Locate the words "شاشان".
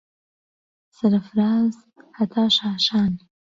2.57-3.11